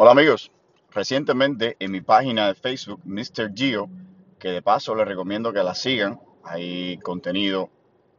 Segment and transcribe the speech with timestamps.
[0.00, 0.52] Hola amigos,
[0.92, 3.52] recientemente en mi página de Facebook, Mr.
[3.52, 3.90] Gio,
[4.38, 7.68] que de paso les recomiendo que la sigan, hay contenido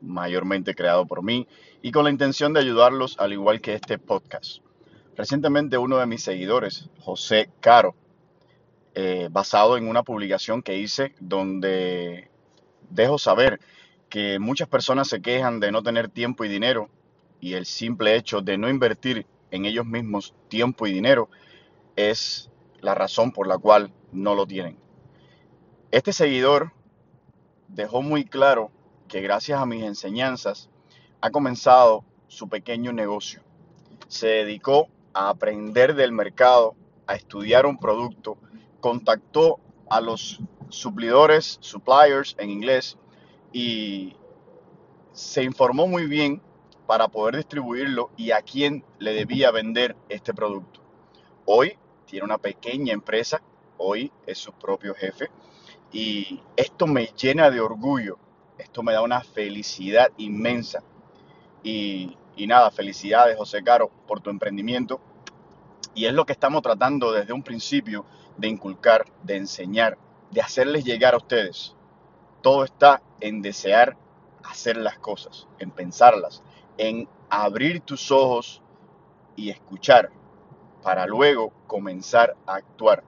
[0.00, 1.46] mayormente creado por mí
[1.80, 4.60] y con la intención de ayudarlos al igual que este podcast.
[5.16, 7.94] Recientemente uno de mis seguidores, José Caro,
[8.96, 12.28] eh, basado en una publicación que hice donde
[12.90, 13.60] dejo saber
[14.08, 16.90] que muchas personas se quejan de no tener tiempo y dinero
[17.40, 21.30] y el simple hecho de no invertir en ellos mismos tiempo y dinero
[21.98, 22.48] es
[22.80, 24.78] la razón por la cual no lo tienen.
[25.90, 26.72] Este seguidor
[27.66, 28.70] dejó muy claro
[29.08, 30.70] que gracias a mis enseñanzas
[31.20, 33.42] ha comenzado su pequeño negocio.
[34.06, 36.76] Se dedicó a aprender del mercado,
[37.08, 38.38] a estudiar un producto,
[38.78, 39.58] contactó
[39.90, 42.96] a los suplidores, suppliers en inglés,
[43.52, 44.14] y
[45.10, 46.40] se informó muy bien
[46.86, 50.80] para poder distribuirlo y a quién le debía vender este producto.
[51.44, 51.76] Hoy
[52.08, 53.42] tiene una pequeña empresa,
[53.76, 55.30] hoy es su propio jefe
[55.92, 58.18] y esto me llena de orgullo,
[58.56, 60.82] esto me da una felicidad inmensa.
[61.62, 65.00] Y, y nada, felicidades José Caro por tu emprendimiento.
[65.94, 68.04] Y es lo que estamos tratando desde un principio
[68.36, 69.98] de inculcar, de enseñar,
[70.30, 71.74] de hacerles llegar a ustedes.
[72.42, 73.96] Todo está en desear
[74.44, 76.42] hacer las cosas, en pensarlas,
[76.76, 78.62] en abrir tus ojos
[79.36, 80.10] y escuchar
[80.82, 83.02] para luego comenzar a actuar.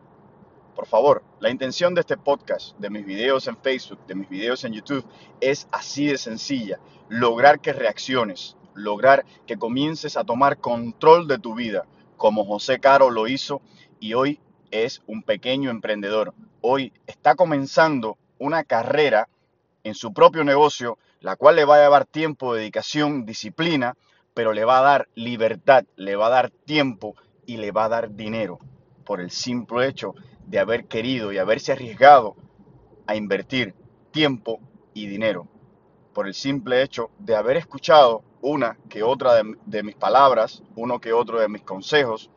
[0.74, 4.64] Por favor, la intención de este podcast, de mis videos en Facebook, de mis videos
[4.64, 5.04] en YouTube,
[5.40, 6.78] es así de sencilla.
[7.08, 13.10] Lograr que reacciones, lograr que comiences a tomar control de tu vida, como José Caro
[13.10, 13.60] lo hizo
[13.98, 16.34] y hoy es un pequeño emprendedor.
[16.60, 19.28] Hoy está comenzando una carrera
[19.84, 23.96] en su propio negocio, la cual le va a llevar tiempo, dedicación, disciplina,
[24.34, 27.16] pero le va a dar libertad, le va a dar tiempo
[27.51, 28.61] y le va a dar dinero
[29.05, 30.15] por el simple hecho
[30.47, 32.37] de haber querido y haberse arriesgado
[33.09, 33.75] a invertir
[34.12, 34.61] tiempo
[34.95, 35.49] y dinero.
[36.15, 41.00] Por el simple hecho de haber escuchado una que otra de, de mis palabras, uno
[41.00, 42.31] que otro de mis consejos,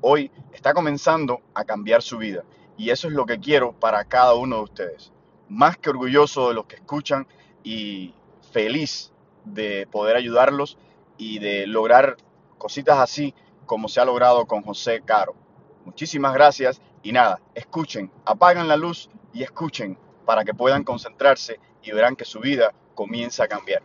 [0.00, 2.42] hoy está comenzando a cambiar su vida.
[2.76, 5.12] Y eso es lo que quiero para cada uno de ustedes.
[5.48, 7.28] Más que orgulloso de los que escuchan
[7.62, 8.12] y
[8.50, 9.12] feliz
[9.44, 10.78] de poder ayudarlos
[11.16, 12.16] y de lograr
[12.58, 13.36] cositas así
[13.68, 15.36] como se ha logrado con José Caro.
[15.84, 21.92] Muchísimas gracias y nada, escuchen, apagan la luz y escuchen para que puedan concentrarse y
[21.92, 23.82] verán que su vida comienza a cambiar.